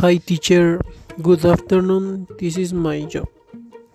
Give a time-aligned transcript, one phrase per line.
[0.00, 0.80] Hi teacher,
[1.20, 2.26] good afternoon.
[2.38, 3.28] This is my job.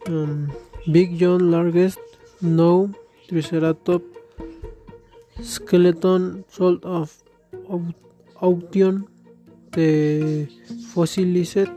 [0.05, 0.53] Um,
[0.91, 1.97] Big John largest
[2.41, 2.93] no.
[3.27, 4.05] Triceratops.
[5.41, 6.45] Skeleton.
[6.47, 7.11] Sort of
[8.39, 9.07] auction
[9.71, 10.45] the
[10.93, 11.73] fossilized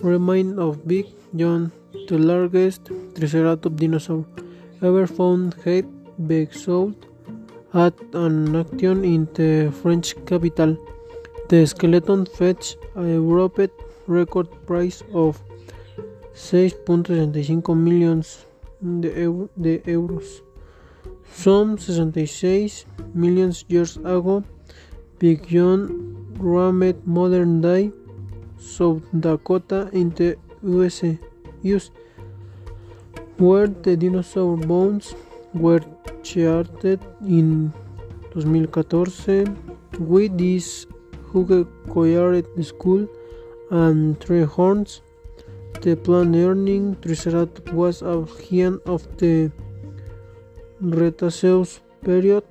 [0.00, 1.04] remains of Big
[1.36, 1.70] John,
[2.08, 4.24] the largest Triceratops dinosaur.
[4.80, 5.84] Ever found, had
[6.26, 7.04] been sold
[7.74, 10.78] at an auction in the French capital.
[11.48, 13.70] The skeleton fetched a European
[14.06, 15.40] record price of
[16.34, 18.44] 6.65 millions
[18.82, 20.42] de, euro, de euros.
[21.32, 22.84] Some 66
[23.14, 24.44] million years ago,
[25.18, 27.92] Big John roamed modern day
[28.58, 31.18] South Dakota in the USA,
[31.62, 31.90] US,
[33.38, 35.14] where the dinosaur bones
[35.54, 35.80] were
[36.22, 37.72] charted in
[38.34, 39.56] 2014
[39.98, 40.86] with this
[41.34, 43.06] acquired the skull
[43.70, 45.02] and three horns.
[45.80, 49.50] The plant earning Triceratops was a giant of the
[50.80, 52.44] Cretaceous period.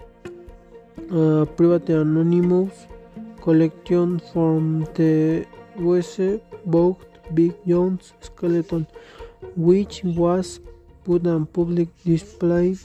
[1.12, 2.88] A private anonymous
[3.42, 5.46] collection from the
[5.80, 7.00] USA bought
[7.34, 8.88] Big John's skeleton,
[9.56, 10.60] which was
[11.04, 12.76] put on public display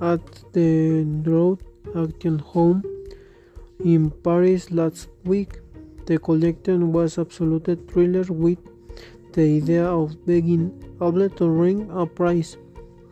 [0.00, 0.20] at
[0.52, 1.58] the Road
[1.94, 2.82] Auction Home
[3.84, 5.60] in Paris last week.
[6.06, 8.58] The collection was absolutely thrilled with
[9.32, 12.56] the idea of begging able to ring a prize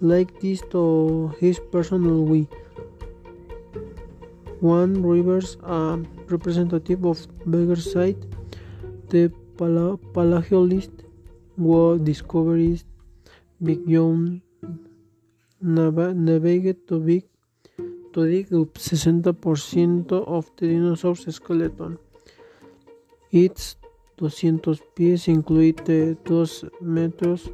[0.00, 2.48] like this to his personal way.
[4.60, 8.18] Djuan Rivers, a representative of Beggarside,
[9.08, 10.90] the pala palaeolist,
[11.56, 12.82] was discovered
[13.62, 14.42] John
[15.60, 17.27] navigated to Big
[18.18, 21.98] to dig up 60% of the dinosaur's skeleton.
[23.30, 23.76] Its
[24.16, 26.46] 200 pies include the 2
[26.80, 27.48] meters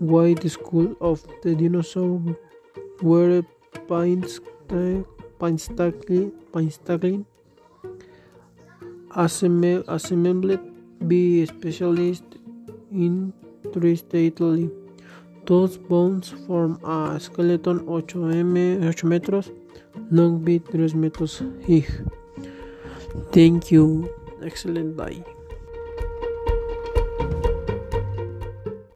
[0.00, 2.20] wide skull of the dinosaur
[3.00, 3.42] were
[3.88, 5.04] painstakingly,
[6.52, 7.24] painstakingly
[9.14, 10.60] assembled
[11.00, 12.36] by specialists
[12.90, 13.32] in
[14.12, 14.85] Italy.
[15.46, 19.52] Those bones form a skeleton 8, m, 8 metros
[20.10, 21.86] long by 3 metros high.
[23.32, 24.10] Thank you.
[24.42, 25.35] Excellent day.